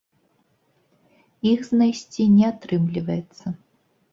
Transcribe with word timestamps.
Іх 1.51 1.59
знайсці 1.67 2.27
не 2.39 2.43
атрымліваецца. 2.51 3.45